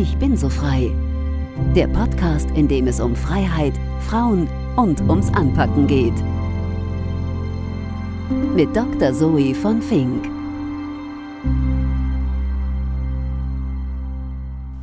[0.00, 0.90] Ich bin so frei.
[1.76, 3.74] Der Podcast, in dem es um Freiheit,
[4.08, 6.14] Frauen und ums Anpacken geht.
[8.56, 9.12] Mit Dr.
[9.12, 10.24] Zoe von Fink.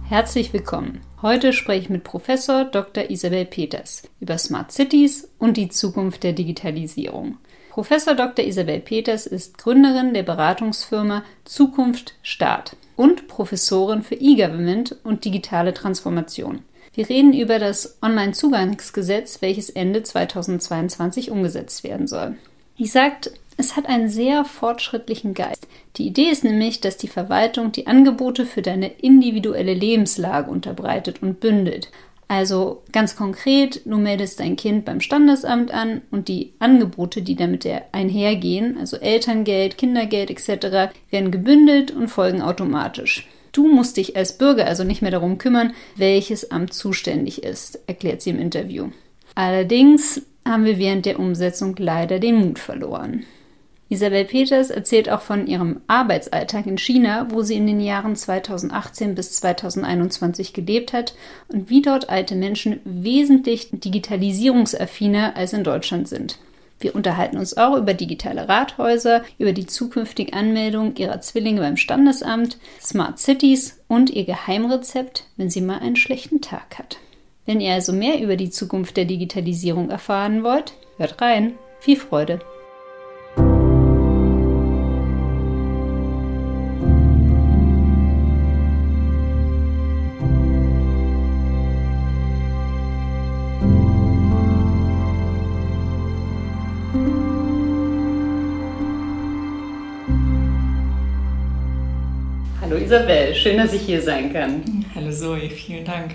[0.08, 1.02] Herzlich willkommen.
[1.24, 3.10] Heute spreche ich mit Professor Dr.
[3.10, 7.40] Isabel Peters über Smart Cities und die Zukunft der Digitalisierung.
[7.78, 8.44] Professor Dr.
[8.44, 16.64] Isabel Peters ist Gründerin der Beratungsfirma Zukunft Staat und Professorin für E-Government und digitale Transformation.
[16.96, 22.36] Wir reden über das Online-Zugangsgesetz, welches Ende 2022 umgesetzt werden soll.
[22.80, 25.68] Sie sagt, es hat einen sehr fortschrittlichen Geist.
[25.98, 31.40] Die Idee ist nämlich, dass die Verwaltung die Angebote für deine individuelle Lebenslage unterbreitet und
[31.40, 31.92] bündelt.
[32.28, 37.66] Also ganz konkret, du meldest dein Kind beim Standesamt an und die Angebote, die damit
[37.94, 43.28] einhergehen, also Elterngeld, Kindergeld etc., werden gebündelt und folgen automatisch.
[43.54, 48.22] Du musst dich als Bürger also nicht mehr darum kümmern, welches Amt zuständig ist, erklärt
[48.22, 48.90] sie im Interview.
[49.34, 53.26] Allerdings haben wir während der Umsetzung leider den Mut verloren.
[53.90, 59.16] Isabel Peters erzählt auch von ihrem Arbeitsalltag in China, wo sie in den Jahren 2018
[59.16, 61.16] bis 2021 gelebt hat
[61.48, 66.38] und wie dort alte Menschen wesentlich digitalisierungsaffiner als in Deutschland sind.
[66.80, 72.58] Wir unterhalten uns auch über digitale Rathäuser, über die zukünftige Anmeldung ihrer Zwillinge beim Standesamt,
[72.80, 76.98] Smart Cities und ihr Geheimrezept, wenn sie mal einen schlechten Tag hat.
[77.46, 81.54] Wenn ihr also mehr über die Zukunft der Digitalisierung erfahren wollt, hört rein.
[81.80, 82.42] Viel Freude!
[102.88, 104.86] Isabel, schön, dass ich hier sein kann.
[104.96, 106.12] Hallo Zoe, vielen Dank.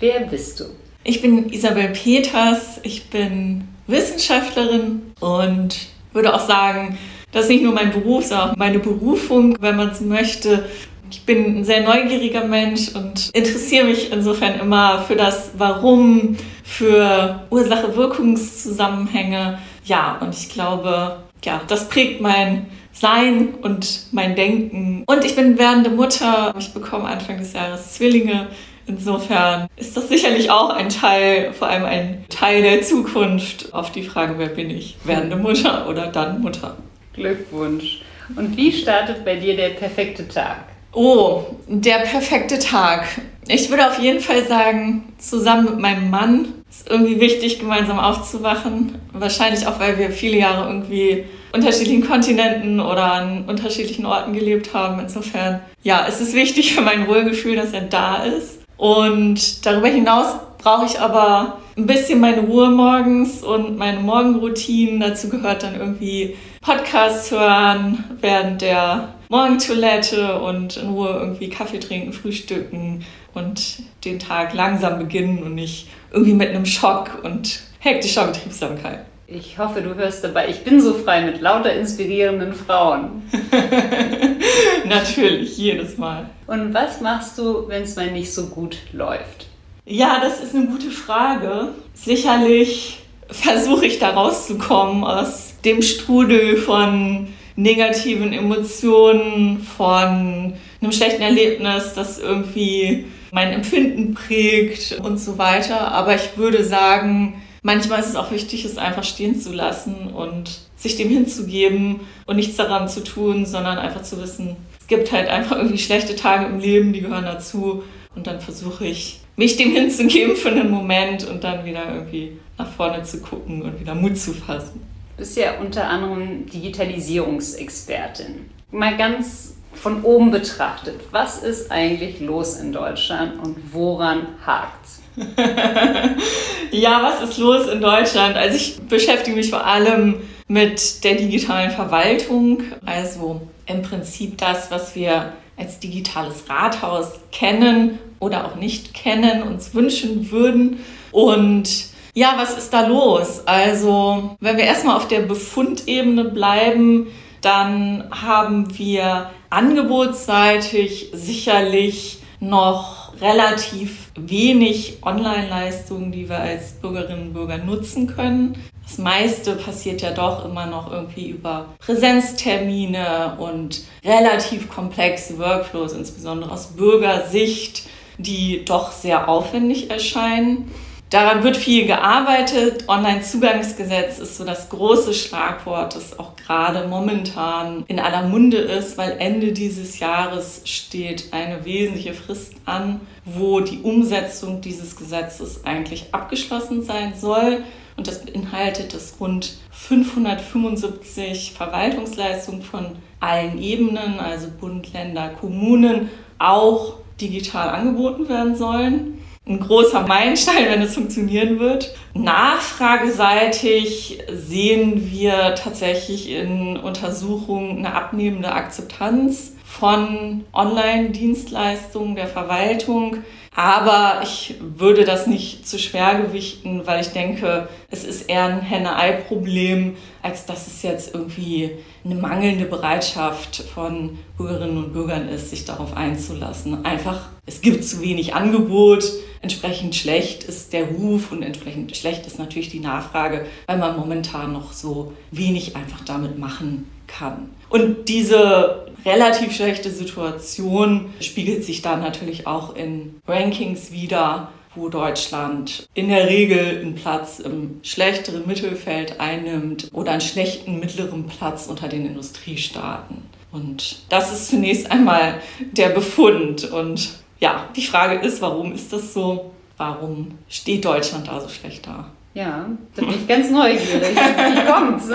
[0.00, 0.64] Wer bist du?
[1.04, 5.76] Ich bin Isabel Peters, ich bin Wissenschaftlerin und
[6.14, 6.96] würde auch sagen,
[7.32, 10.64] das ist nicht nur mein Beruf, sondern auch meine Berufung, wenn man es möchte.
[11.10, 17.42] Ich bin ein sehr neugieriger Mensch und interessiere mich insofern immer für das Warum, für
[17.50, 19.58] Ursache-Wirkungszusammenhänge.
[19.84, 25.04] Ja, und ich glaube, ja, das prägt mein sein und mein Denken.
[25.06, 26.54] Und ich bin werdende Mutter.
[26.58, 28.48] Ich bekomme Anfang des Jahres Zwillinge.
[28.86, 34.04] Insofern ist das sicherlich auch ein Teil, vor allem ein Teil der Zukunft auf die
[34.04, 34.96] Frage, wer bin ich?
[35.04, 36.76] Werdende Mutter oder dann Mutter?
[37.12, 38.02] Glückwunsch.
[38.36, 40.64] Und wie startet bei dir der perfekte Tag?
[40.92, 43.04] Oh, der perfekte Tag.
[43.48, 48.98] Ich würde auf jeden Fall sagen, zusammen mit meinem Mann ist irgendwie wichtig, gemeinsam aufzuwachen.
[49.12, 51.24] Wahrscheinlich auch, weil wir viele Jahre irgendwie
[51.56, 55.00] unterschiedlichen Kontinenten oder an unterschiedlichen Orten gelebt haben.
[55.00, 58.60] Insofern, ja, es ist wichtig für mein Wohlgefühl, dass er da ist.
[58.76, 65.00] Und darüber hinaus brauche ich aber ein bisschen meine Ruhe morgens und meine Morgenroutinen.
[65.00, 72.12] Dazu gehört dann irgendwie Podcasts hören während der Morgentoilette und in Ruhe irgendwie Kaffee trinken,
[72.12, 79.04] frühstücken und den Tag langsam beginnen und nicht irgendwie mit einem Schock und hektischer Betriebsamkeit.
[79.28, 80.48] Ich hoffe, du hörst dabei.
[80.48, 83.22] Ich bin so frei mit lauter inspirierenden Frauen.
[84.84, 86.30] Natürlich, jedes Mal.
[86.46, 89.48] Und was machst du, wenn es mal nicht so gut läuft?
[89.84, 91.70] Ja, das ist eine gute Frage.
[91.92, 97.26] Sicherlich versuche ich da rauszukommen aus dem Strudel von
[97.56, 105.90] negativen Emotionen, von einem schlechten Erlebnis, das irgendwie mein Empfinden prägt und so weiter.
[105.90, 110.60] Aber ich würde sagen, manchmal ist es auch wichtig, es einfach stehen zu lassen und
[110.76, 115.28] sich dem hinzugeben und nichts daran zu tun, sondern einfach zu wissen, es gibt halt
[115.28, 117.82] einfach irgendwie schlechte Tage im Leben, die gehören dazu.
[118.14, 122.70] Und dann versuche ich, mich dem hinzugeben für einen Moment und dann wieder irgendwie nach
[122.70, 124.80] vorne zu gucken und wieder Mut zu fassen.
[125.16, 128.48] Du bist ja unter anderem Digitalisierungsexpertin.
[128.70, 134.95] Mal ganz von oben betrachtet, was ist eigentlich los in Deutschland und woran hakt's?
[136.70, 138.36] ja, was ist los in Deutschland?
[138.36, 140.16] Also ich beschäftige mich vor allem
[140.48, 148.44] mit der digitalen Verwaltung, also im Prinzip das, was wir als digitales Rathaus kennen oder
[148.44, 150.80] auch nicht kennen, uns wünschen würden.
[151.12, 151.68] Und
[152.14, 153.42] ja, was ist da los?
[153.46, 157.08] Also, wenn wir erstmal auf der Befundebene bleiben,
[157.40, 167.58] dann haben wir angebotsseitig sicherlich noch relativ wenig Online-Leistungen, die wir als Bürgerinnen und Bürger
[167.58, 168.56] nutzen können.
[168.84, 176.52] Das meiste passiert ja doch immer noch irgendwie über Präsenztermine und relativ komplexe Workflows, insbesondere
[176.52, 177.82] aus Bürgersicht.
[178.18, 180.70] die doch sehr aufwendig erscheinen.
[181.10, 182.88] Daran wird viel gearbeitet.
[182.88, 189.16] Online-Zugangsgesetz ist so das große Schlagwort, das auch gerade momentan in aller Munde ist, weil
[189.20, 196.82] Ende dieses Jahres steht eine wesentliche Frist an, wo die Umsetzung dieses Gesetzes eigentlich abgeschlossen
[196.82, 197.62] sein soll.
[197.96, 206.10] Und das beinhaltet, dass rund 575 Verwaltungsleistungen von allen Ebenen, also Bund, Länder, Kommunen,
[206.40, 209.16] auch digital angeboten werden sollen
[209.48, 211.94] ein großer Meilenstein, wenn es funktionieren wird.
[212.14, 223.18] Nachfrageseitig sehen wir tatsächlich in Untersuchungen eine abnehmende Akzeptanz von Online-Dienstleistungen der Verwaltung.
[223.54, 228.60] Aber ich würde das nicht zu schwer gewichten, weil ich denke, es ist eher ein
[228.60, 231.70] Henne-Ei-Problem, als dass es jetzt irgendwie
[232.06, 236.84] eine mangelnde Bereitschaft von Bürgerinnen und Bürgern ist, sich darauf einzulassen.
[236.84, 239.04] Einfach, es gibt zu wenig Angebot,
[239.42, 244.52] entsprechend schlecht ist der Ruf und entsprechend schlecht ist natürlich die Nachfrage, weil man momentan
[244.52, 247.50] noch so wenig einfach damit machen kann.
[247.68, 255.88] Und diese relativ schlechte Situation spiegelt sich dann natürlich auch in Rankings wieder, wo Deutschland
[255.94, 261.88] in der Regel einen Platz im schlechteren Mittelfeld einnimmt oder einen schlechten mittleren Platz unter
[261.88, 263.22] den Industriestaaten.
[263.52, 265.40] Und das ist zunächst einmal
[265.72, 266.70] der Befund.
[266.70, 269.50] Und ja, die Frage ist, warum ist das so?
[269.78, 272.10] Warum steht Deutschland da so schlecht da?
[272.34, 274.14] Ja, da bin ich ganz neugierig.
[274.14, 275.08] Wie kommt's?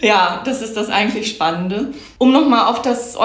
[0.00, 1.92] Ja, das ist das eigentlich Spannende.
[2.18, 3.16] Um nochmal auf das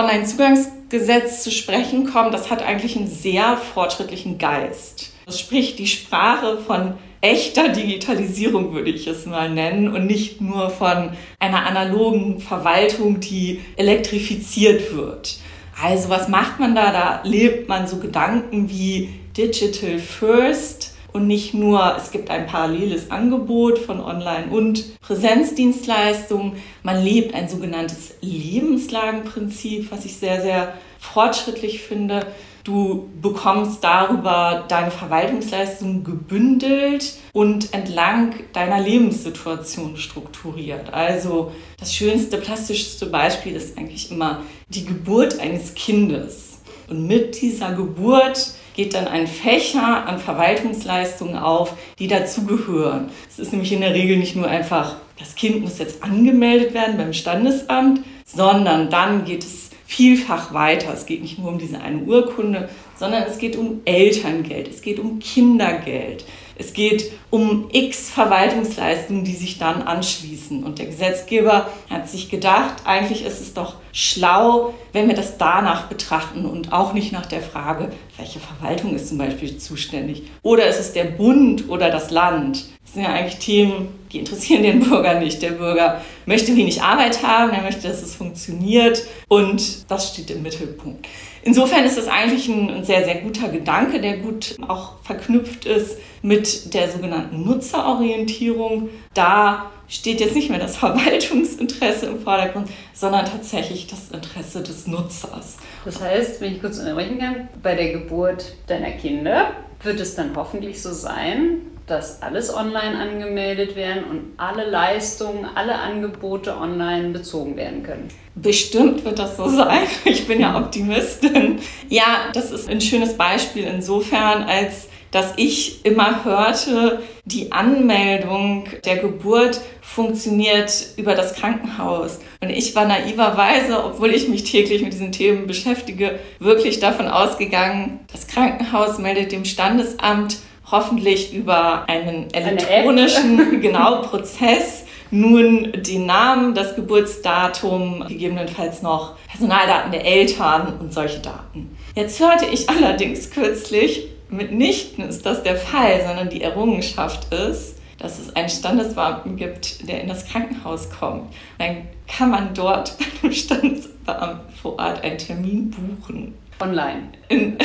[0.91, 5.13] Online-Zugangsgesetz zu sprechen kommen, das hat eigentlich einen sehr fortschrittlichen Geist.
[5.25, 10.69] Das spricht die Sprache von echter Digitalisierung, würde ich es mal nennen, und nicht nur
[10.69, 15.37] von einer analogen Verwaltung, die elektrifiziert wird.
[15.81, 16.91] Also was macht man da?
[16.91, 23.11] Da lebt man so Gedanken wie Digital First und nicht nur, es gibt ein paralleles
[23.11, 26.53] Angebot von Online- und Präsenzdienstleistungen.
[26.83, 32.25] Man lebt ein sogenanntes Lebenslagenprinzip, was ich sehr, sehr fortschrittlich finde.
[32.63, 40.93] Du bekommst darüber deine Verwaltungsleistungen gebündelt und entlang deiner Lebenssituation strukturiert.
[40.93, 46.59] Also das schönste, plastischste Beispiel ist eigentlich immer die Geburt eines Kindes.
[46.87, 53.11] Und mit dieser Geburt geht dann ein Fächer an Verwaltungsleistungen auf, die dazugehören.
[53.29, 56.97] Es ist nämlich in der Regel nicht nur einfach, das Kind muss jetzt angemeldet werden
[56.97, 60.91] beim Standesamt, sondern dann geht es vielfach weiter.
[60.95, 64.97] Es geht nicht nur um diese eine Urkunde, sondern es geht um Elterngeld, es geht
[64.97, 66.25] um Kindergeld,
[66.57, 70.63] es geht um x Verwaltungsleistungen, die sich dann anschließen.
[70.63, 75.87] Und der Gesetzgeber hat sich gedacht, eigentlich ist es doch schlau, wenn wir das danach
[75.87, 80.23] betrachten und auch nicht nach der Frage, welche Verwaltung ist zum Beispiel zuständig.
[80.41, 82.65] Oder ist es der Bund oder das Land?
[82.83, 85.41] Das sind ja eigentlich Themen, die interessieren den Bürger nicht.
[85.41, 90.41] Der Bürger möchte wenig Arbeit haben, er möchte, dass es funktioniert und das steht im
[90.41, 91.07] Mittelpunkt.
[91.43, 96.73] Insofern ist das eigentlich ein sehr, sehr guter Gedanke, der gut auch verknüpft ist mit
[96.73, 98.89] der sogenannten Nutzerorientierung.
[99.13, 105.57] Da steht jetzt nicht mehr das Verwaltungsinteresse im Vordergrund, sondern tatsächlich das Interesse des Nutzers.
[105.83, 109.51] Das heißt, wenn ich kurz unterbrechen kann, bei der Geburt deiner Kinder
[109.83, 115.75] wird es dann hoffentlich so sein, dass alles online angemeldet werden und alle Leistungen, alle
[115.75, 118.07] Angebote online bezogen werden können.
[118.33, 119.81] Bestimmt wird das so sein.
[120.05, 121.59] Ich bin ja Optimistin.
[121.89, 128.97] Ja, das ist ein schönes Beispiel insofern, als dass ich immer hörte, die Anmeldung der
[128.97, 132.19] Geburt funktioniert über das Krankenhaus.
[132.39, 137.99] Und ich war naiverweise, obwohl ich mich täglich mit diesen Themen beschäftige, wirklich davon ausgegangen,
[138.09, 140.37] das Krankenhaus meldet dem Standesamt
[140.71, 150.05] hoffentlich über einen elektronischen genau, Prozess nun den Namen, das Geburtsdatum, gegebenenfalls noch Personaldaten der
[150.05, 151.77] Eltern und solche Daten.
[151.95, 158.19] Jetzt hörte ich allerdings kürzlich, mitnichten ist das der Fall, sondern die Errungenschaft ist, dass
[158.19, 161.33] es einen Standesbeamten gibt, der in das Krankenhaus kommt.
[161.59, 166.33] Dann kann man dort bei dem Standesbeamten vor Ort einen Termin buchen.
[166.61, 167.09] Online.
[167.29, 167.57] In,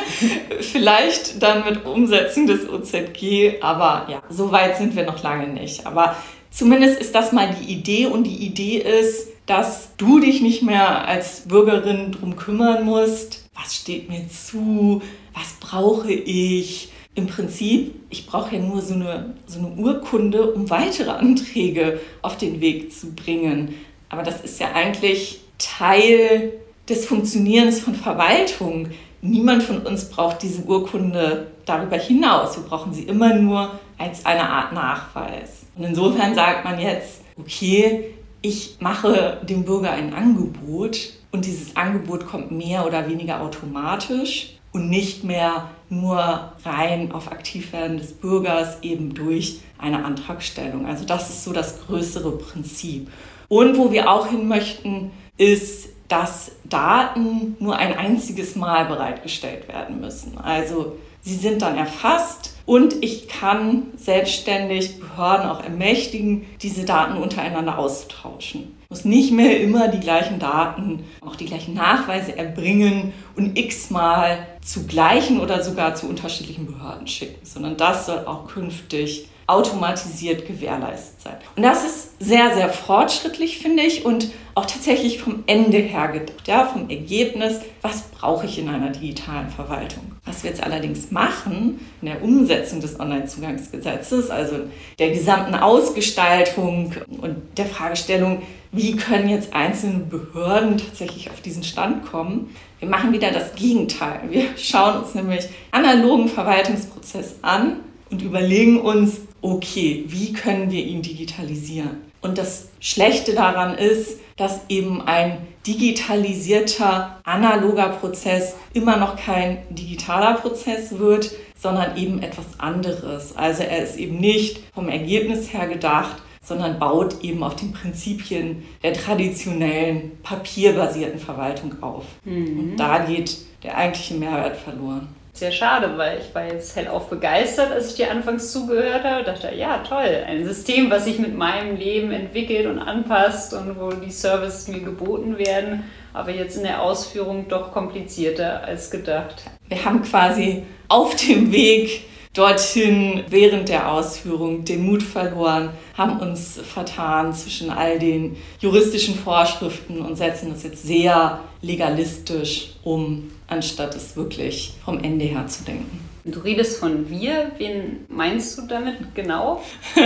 [0.60, 5.86] vielleicht dann mit Umsetzung des OZG, aber ja, so weit sind wir noch lange nicht.
[5.86, 6.16] Aber
[6.50, 11.06] zumindest ist das mal die Idee und die Idee ist, dass du dich nicht mehr
[11.06, 15.02] als Bürgerin drum kümmern musst, was steht mir zu,
[15.34, 16.90] was brauche ich.
[17.14, 22.36] Im Prinzip, ich brauche ja nur so eine, so eine Urkunde, um weitere Anträge auf
[22.36, 23.74] den Weg zu bringen.
[24.10, 26.52] Aber das ist ja eigentlich Teil
[26.88, 28.88] des Funktionierens von Verwaltung,
[29.22, 32.56] niemand von uns braucht diese Urkunde darüber hinaus.
[32.56, 35.66] Wir brauchen sie immer nur als eine Art Nachweis.
[35.76, 42.26] Und insofern sagt man jetzt, okay, ich mache dem Bürger ein Angebot und dieses Angebot
[42.26, 49.14] kommt mehr oder weniger automatisch und nicht mehr nur rein auf Aktivwerden des Bürgers eben
[49.14, 50.86] durch eine Antragstellung.
[50.86, 53.10] Also das ist so das größere Prinzip.
[53.48, 60.00] Und wo wir auch hin möchten, ist, dass Daten nur ein einziges Mal bereitgestellt werden
[60.00, 60.38] müssen.
[60.38, 67.78] Also sie sind dann erfasst und ich kann selbstständig Behörden auch ermächtigen, diese Daten untereinander
[67.78, 68.76] auszutauschen.
[68.82, 74.46] Ich muss nicht mehr immer die gleichen Daten, auch die gleichen Nachweise erbringen und x-mal
[74.62, 81.22] zu gleichen oder sogar zu unterschiedlichen Behörden schicken, sondern das soll auch künftig automatisiert gewährleistet
[81.22, 81.36] sein.
[81.54, 86.48] Und das ist sehr, sehr fortschrittlich, finde ich, und auch tatsächlich vom Ende her gedacht,
[86.48, 90.02] ja, vom Ergebnis, was brauche ich in einer digitalen Verwaltung.
[90.24, 94.56] Was wir jetzt allerdings machen in der Umsetzung des Onlinezugangsgesetzes, also
[94.98, 102.06] der gesamten Ausgestaltung und der Fragestellung, wie können jetzt einzelne Behörden tatsächlich auf diesen Stand
[102.06, 104.20] kommen, wir machen wieder das Gegenteil.
[104.28, 111.02] Wir schauen uns nämlich analogen Verwaltungsprozess an und überlegen uns, okay, wie können wir ihn
[111.02, 112.02] digitalisieren?
[112.20, 120.34] Und das Schlechte daran ist, dass eben ein digitalisierter analoger Prozess immer noch kein digitaler
[120.34, 123.36] Prozess wird, sondern eben etwas anderes.
[123.36, 128.64] Also er ist eben nicht vom Ergebnis her gedacht, sondern baut eben auf den Prinzipien
[128.82, 132.04] der traditionellen papierbasierten Verwaltung auf.
[132.24, 132.58] Mhm.
[132.58, 135.08] Und da geht der eigentliche Mehrwert verloren
[135.38, 139.24] sehr schade, weil ich war jetzt hellauf begeistert, als ich dir anfangs zugehört habe.
[139.24, 143.90] Dachte, ja, toll, ein System, was sich mit meinem Leben entwickelt und anpasst und wo
[143.90, 149.44] die Services mir geboten werden, aber jetzt in der Ausführung doch komplizierter als gedacht.
[149.68, 152.04] Wir haben quasi auf dem Weg
[152.36, 160.02] dorthin während der Ausführung den Mut verloren, haben uns vertan zwischen all den juristischen Vorschriften
[160.02, 166.06] und setzen das jetzt sehr legalistisch um, anstatt es wirklich vom Ende her zu denken.
[166.26, 167.52] Du redest von wir.
[167.56, 169.62] Wen meinst du damit genau?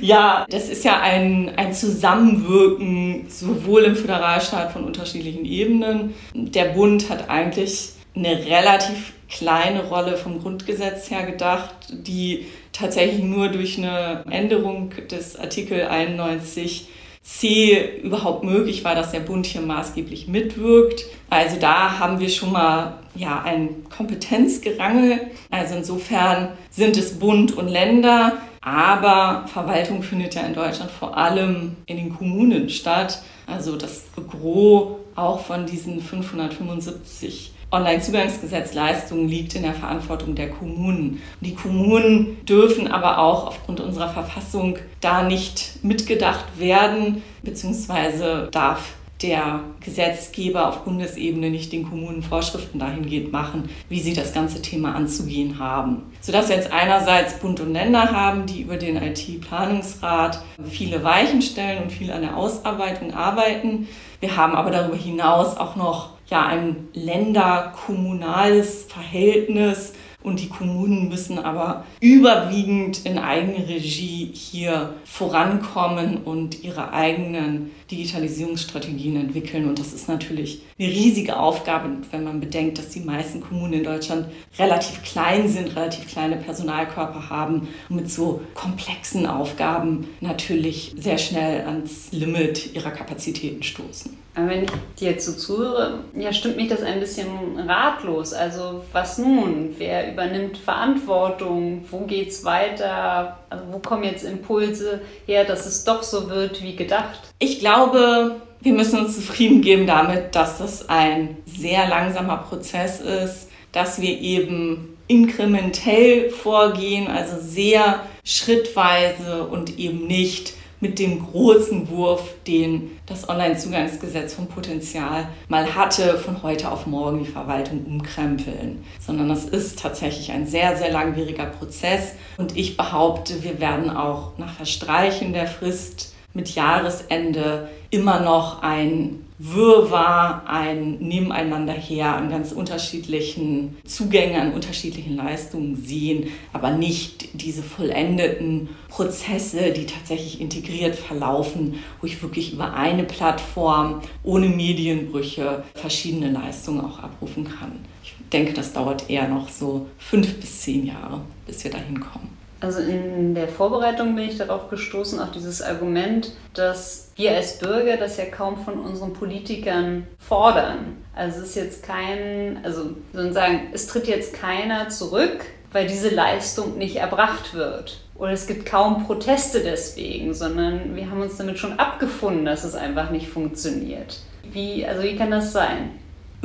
[0.00, 6.14] ja, das ist ja ein, ein Zusammenwirken sowohl im Föderalstaat von unterschiedlichen Ebenen.
[6.32, 13.48] Der Bund hat eigentlich eine relativ kleine Rolle vom Grundgesetz her gedacht, die tatsächlich nur
[13.48, 16.88] durch eine Änderung des Artikel 91
[17.22, 21.04] C überhaupt möglich war, dass der Bund hier maßgeblich mitwirkt.
[21.28, 25.20] Also da haben wir schon mal ja, ein Kompetenzgerangel.
[25.50, 31.76] Also insofern sind es Bund und Länder, aber Verwaltung findet ja in Deutschland vor allem
[31.86, 33.22] in den Kommunen statt.
[33.46, 41.22] Also das Gros auch von diesen 575 Onlinezugangsgesetzleistungen liegt in der Verantwortung der Kommunen.
[41.40, 49.60] Die Kommunen dürfen aber auch aufgrund unserer Verfassung da nicht mitgedacht werden, beziehungsweise darf der
[49.80, 55.58] Gesetzgeber auf Bundesebene nicht den Kommunen Vorschriften dahingehend machen, wie sie das ganze Thema anzugehen
[55.58, 56.02] haben.
[56.20, 61.82] Sodass wir jetzt einerseits Bund und Länder haben, die über den IT-Planungsrat viele Weichen stellen
[61.82, 63.88] und viel an der Ausarbeitung arbeiten.
[64.20, 71.38] Wir haben aber darüber hinaus auch noch ja, ein länderkommunales Verhältnis und die Kommunen müssen
[71.38, 79.66] aber überwiegend in Eigenregie hier vorankommen und ihre eigenen Digitalisierungsstrategien entwickeln.
[79.66, 83.84] Und das ist natürlich eine riesige Aufgabe, wenn man bedenkt, dass die meisten Kommunen in
[83.84, 84.26] Deutschland
[84.58, 91.62] relativ klein sind, relativ kleine Personalkörper haben und mit so komplexen Aufgaben natürlich sehr schnell
[91.62, 94.20] ans Limit ihrer Kapazitäten stoßen.
[94.34, 98.32] Wenn ich dir jetzt so zuhöre, ja, stimmt mich das ein bisschen ratlos.
[98.32, 99.74] Also was nun?
[99.78, 101.84] Wer übernimmt Verantwortung?
[101.90, 103.38] Wo geht es weiter?
[103.50, 107.20] Also wo kommen jetzt Impulse her, dass es doch so wird wie gedacht?
[107.40, 113.48] Ich glaube, wir müssen uns zufrieden geben damit, dass das ein sehr langsamer Prozess ist,
[113.72, 122.34] dass wir eben inkrementell vorgehen, also sehr schrittweise und eben nicht mit dem großen Wurf,
[122.46, 129.28] den das Onlinezugangsgesetz vom Potenzial mal hatte, von heute auf morgen die Verwaltung umkrempeln, sondern
[129.28, 132.14] das ist tatsächlich ein sehr, sehr langwieriger Prozess.
[132.38, 139.26] Und ich behaupte, wir werden auch nach Verstreichen der Frist mit Jahresende immer noch ein
[139.42, 147.62] Wirrwarr, ein Nebeneinander her an ganz unterschiedlichen Zugängen, an unterschiedlichen Leistungen sehen, aber nicht diese
[147.62, 156.30] vollendeten Prozesse, die tatsächlich integriert verlaufen, wo ich wirklich über eine Plattform ohne Medienbrüche verschiedene
[156.30, 157.72] Leistungen auch abrufen kann.
[158.04, 162.39] Ich denke, das dauert eher noch so fünf bis zehn Jahre, bis wir dahin kommen.
[162.60, 167.96] Also in der Vorbereitung bin ich darauf gestoßen, auch dieses Argument, dass wir als Bürger
[167.96, 170.98] das ja kaum von unseren Politikern fordern.
[171.14, 176.76] Also es ist jetzt kein, also sozusagen, es tritt jetzt keiner zurück, weil diese Leistung
[176.76, 178.00] nicht erbracht wird.
[178.16, 182.74] Oder es gibt kaum Proteste deswegen, sondern wir haben uns damit schon abgefunden, dass es
[182.74, 184.18] einfach nicht funktioniert.
[184.42, 185.90] Wie, also wie kann das sein?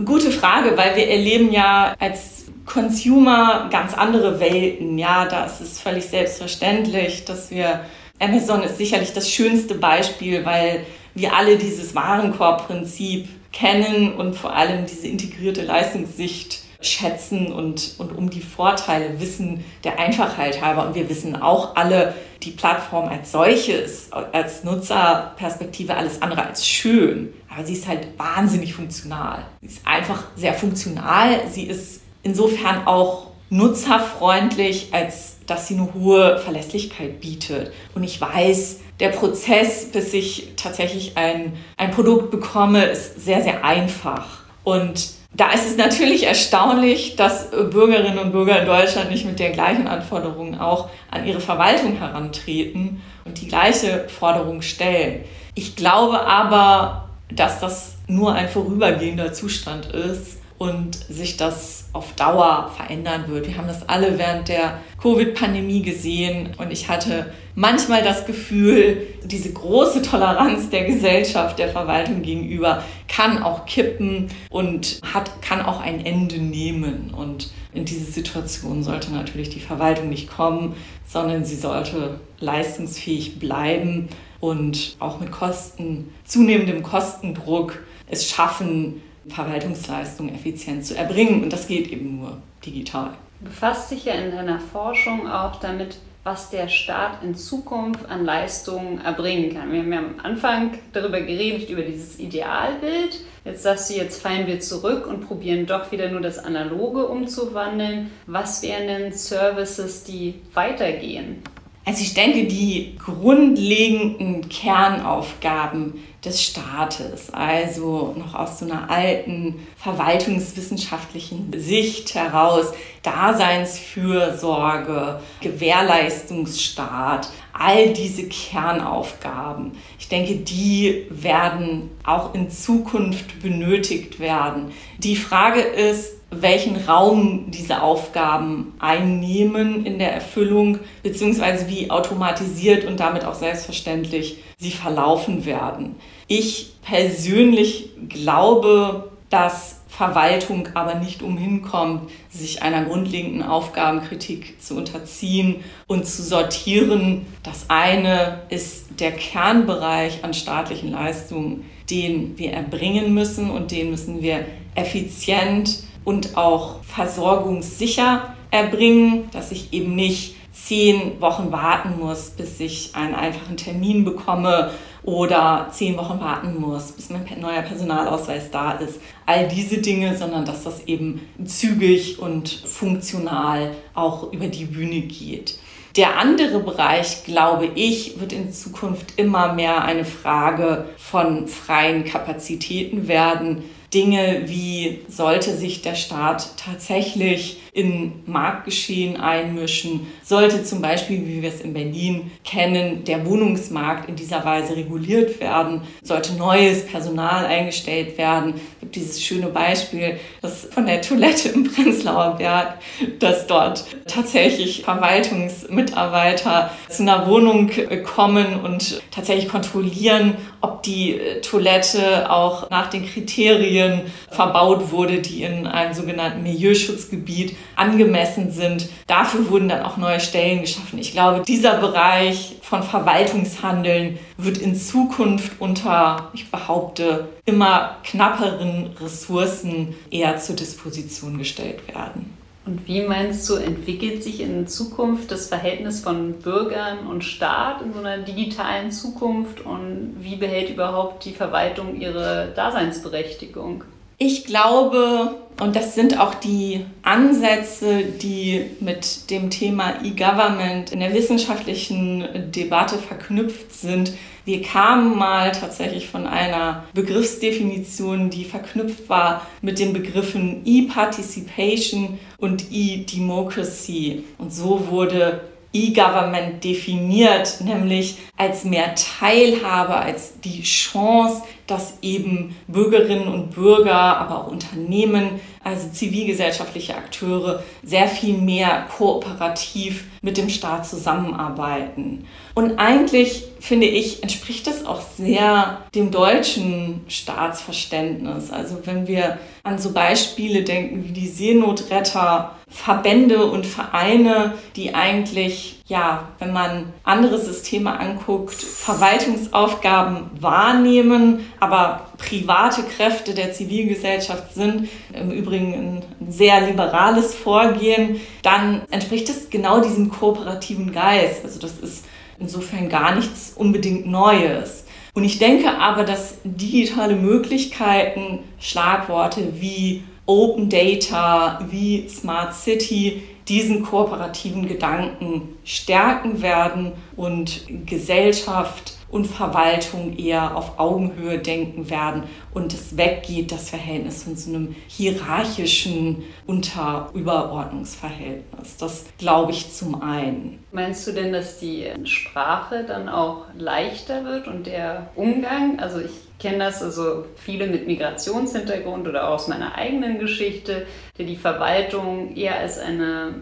[0.04, 4.98] Gute Frage, weil wir erleben ja als Consumer ganz andere Welten.
[4.98, 7.80] Ja, da ist es völlig selbstverständlich, dass wir
[8.20, 14.86] Amazon ist sicherlich das schönste Beispiel, weil wir alle dieses Warenkorbprinzip kennen und vor allem
[14.86, 20.88] diese integrierte Leistungssicht schätzen und, und um die Vorteile wissen der Einfachheit halber.
[20.88, 22.14] Und wir wissen auch alle,
[22.44, 27.34] die Plattform als solche ist als Nutzerperspektive alles andere als schön.
[27.50, 29.46] Aber sie ist halt wahnsinnig funktional.
[29.62, 31.42] Sie ist einfach sehr funktional.
[31.50, 37.72] Sie ist insofern auch nutzerfreundlich, als dass sie eine hohe Verlässlichkeit bietet.
[37.94, 43.64] Und ich weiß, der Prozess, bis ich tatsächlich ein, ein Produkt bekomme, ist sehr, sehr
[43.64, 44.26] einfach.
[44.64, 49.52] Und da ist es natürlich erstaunlich, dass Bürgerinnen und Bürger in Deutschland nicht mit der
[49.52, 55.26] gleichen Anforderung auch an ihre Verwaltung herantreten und die gleiche Forderung stellen.
[55.54, 62.72] Ich glaube aber, dass das nur ein vorübergehender Zustand ist und sich das auf Dauer
[62.76, 63.48] verändern wird.
[63.48, 69.52] Wir haben das alle während der Covid-Pandemie gesehen und ich hatte manchmal das Gefühl, diese
[69.52, 76.06] große Toleranz der Gesellschaft, der Verwaltung gegenüber kann auch kippen und hat, kann auch ein
[76.06, 77.14] Ende nehmen.
[77.16, 84.10] Und in diese Situation sollte natürlich die Verwaltung nicht kommen, sondern sie sollte leistungsfähig bleiben
[84.40, 91.44] und auch mit Kosten, zunehmendem Kostendruck es schaffen, Verwaltungsleistung effizient zu erbringen.
[91.44, 93.12] Und das geht eben nur digital.
[93.40, 98.26] Du befasst dich ja in deiner Forschung auch damit, was der Staat in Zukunft an
[98.26, 99.72] Leistungen erbringen kann.
[99.72, 103.20] Wir haben ja am Anfang darüber geredet, über dieses Idealbild.
[103.46, 108.10] Jetzt sagst du, jetzt fallen wir zurück und probieren doch wieder nur das Analoge umzuwandeln.
[108.26, 111.44] Was wären denn Services, die weitergehen?
[111.88, 121.54] Also ich denke, die grundlegenden Kernaufgaben des Staates, also noch aus so einer alten verwaltungswissenschaftlichen
[121.56, 134.20] Sicht heraus, Daseinsfürsorge, Gewährleistungsstaat, all diese Kernaufgaben, ich denke, die werden auch in Zukunft benötigt
[134.20, 134.72] werden.
[134.98, 143.00] Die Frage ist, welchen Raum diese Aufgaben einnehmen in der Erfüllung, beziehungsweise wie automatisiert und
[143.00, 145.96] damit auch selbstverständlich sie verlaufen werden.
[146.28, 155.64] Ich persönlich glaube, dass Verwaltung aber nicht umhin kommt, sich einer grundlegenden Aufgabenkritik zu unterziehen
[155.88, 157.26] und zu sortieren.
[157.44, 164.22] Das eine ist der Kernbereich an staatlichen Leistungen, den wir erbringen müssen und den müssen
[164.22, 164.46] wir
[164.76, 172.96] effizient und auch versorgungssicher erbringen, dass ich eben nicht zehn Wochen warten muss, bis ich
[172.96, 174.72] einen einfachen Termin bekomme
[175.04, 179.00] oder zehn Wochen warten muss, bis mein neuer Personalausweis da ist.
[179.26, 185.60] All diese Dinge, sondern dass das eben zügig und funktional auch über die Bühne geht.
[185.96, 193.08] Der andere Bereich, glaube ich, wird in Zukunft immer mehr eine Frage von freien Kapazitäten
[193.08, 193.64] werden.
[193.96, 201.50] Dinge wie sollte sich der Staat tatsächlich in Marktgeschehen einmischen, sollte zum Beispiel, wie wir
[201.50, 208.18] es in Berlin kennen, der Wohnungsmarkt in dieser Weise reguliert werden, sollte neues Personal eingestellt
[208.18, 208.54] werden.
[208.56, 212.78] Es gibt dieses schöne Beispiel das von der Toilette im Prenzlauer Berg,
[213.20, 217.70] dass dort tatsächlich Verwaltungsmitarbeiter zu einer Wohnung
[218.06, 225.68] kommen und tatsächlich kontrollieren, ob die Toilette auch nach den Kriterien verbaut wurde, die in
[225.68, 228.90] einem sogenannten Milieuschutzgebiet angemessen sind.
[229.08, 231.00] Dafür wurden dann auch neue Stellen geschaffen.
[231.00, 239.96] Ich glaube, dieser Bereich von Verwaltungshandeln wird in Zukunft unter, ich behaupte, immer knapperen Ressourcen
[240.10, 242.36] eher zur Disposition gestellt werden.
[242.66, 247.94] Und wie meinst du, entwickelt sich in Zukunft das Verhältnis von Bürgern und Staat in
[247.94, 253.84] so einer digitalen Zukunft und wie behält überhaupt die Verwaltung ihre Daseinsberechtigung?
[254.18, 261.14] Ich glaube, und das sind auch die Ansätze, die mit dem Thema E-Government in der
[261.14, 264.14] wissenschaftlichen Debatte verknüpft sind.
[264.46, 272.66] Wir kamen mal tatsächlich von einer Begriffsdefinition, die verknüpft war mit den Begriffen E-Participation und
[272.72, 274.24] E-Democracy.
[274.38, 275.42] Und so wurde
[275.76, 284.40] E-Government definiert, nämlich als mehr Teilhabe, als die Chance, dass eben Bürgerinnen und Bürger, aber
[284.40, 292.26] auch Unternehmen, also zivilgesellschaftliche Akteure, sehr viel mehr kooperativ mit dem Staat zusammenarbeiten.
[292.54, 298.52] Und eigentlich, finde ich, entspricht das auch sehr dem deutschen Staatsverständnis.
[298.52, 305.82] Also wenn wir an so Beispiele denken wie die Seenotretter, Verbände und Vereine, die eigentlich,
[305.88, 315.32] ja, wenn man andere Systeme anguckt, Verwaltungsaufgaben wahrnehmen, aber private Kräfte der Zivilgesellschaft sind, im
[315.32, 321.46] Übrigen ein sehr liberales Vorgehen, dann entspricht das genau diesem kooperativen Geist.
[321.46, 322.06] Also das ist
[322.40, 324.84] insofern gar nichts unbedingt Neues.
[325.14, 333.84] Und ich denke aber, dass digitale Möglichkeiten, Schlagworte wie Open Data, wie Smart City diesen
[333.84, 342.98] kooperativen Gedanken stärken werden und Gesellschaft und Verwaltung eher auf Augenhöhe denken werden und es
[342.98, 348.78] weggeht, das Verhältnis von so einem hierarchischen Unter-Überordnungsverhältnis.
[348.78, 350.64] Das glaube ich zum einen.
[350.72, 355.80] Meinst du denn, dass die Sprache dann auch leichter wird und der Umgang?
[355.80, 360.86] Also ich kenne das also viele mit Migrationshintergrund oder auch aus meiner eigenen Geschichte,
[361.18, 363.36] der die Verwaltung eher als eine,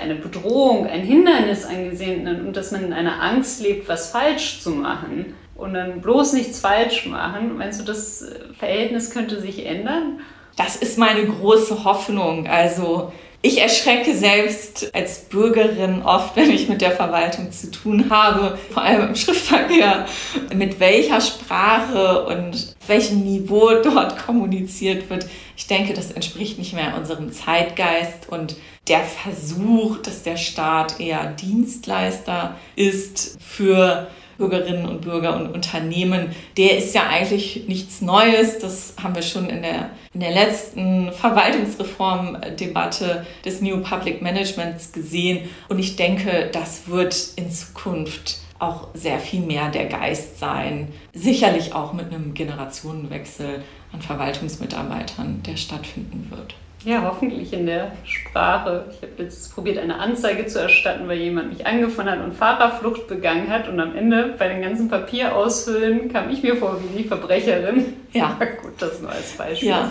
[0.00, 4.70] eine Bedrohung, ein Hindernis angesehen und dass man in einer Angst lebt, was falsch zu
[4.70, 7.56] machen und dann bloß nichts falsch machen.
[7.56, 8.26] Meinst du, das
[8.58, 10.20] Verhältnis könnte sich ändern?
[10.56, 12.46] Das ist meine große Hoffnung.
[12.46, 13.12] Also
[13.44, 18.82] ich erschrecke selbst als Bürgerin oft, wenn ich mit der Verwaltung zu tun habe, vor
[18.82, 20.06] allem im Schriftverkehr,
[20.54, 25.26] mit welcher Sprache und welchem Niveau dort kommuniziert wird.
[25.56, 28.54] Ich denke, das entspricht nicht mehr unserem Zeitgeist und
[28.86, 36.78] der Versuch, dass der Staat eher Dienstleister ist für Bürgerinnen und Bürger und Unternehmen, der
[36.78, 38.58] ist ja eigentlich nichts Neues.
[38.58, 45.48] Das haben wir schon in der, in der letzten Verwaltungsreformdebatte des New Public Managements gesehen.
[45.68, 50.88] Und ich denke, das wird in Zukunft auch sehr viel mehr der Geist sein.
[51.12, 56.54] Sicherlich auch mit einem Generationenwechsel an Verwaltungsmitarbeitern, der stattfinden wird.
[56.84, 58.86] Ja, hoffentlich in der Sprache.
[58.90, 63.06] Ich habe jetzt probiert, eine Anzeige zu erstatten, weil jemand mich angefangen hat und Fahrerflucht
[63.06, 63.68] begangen hat.
[63.68, 67.94] Und am Ende bei den ganzen Papierausfüllen kam ich mir vor wie die Verbrecherin.
[68.12, 68.38] Ja.
[68.62, 69.68] Gut, das nur als Beispiel.
[69.68, 69.90] Ja.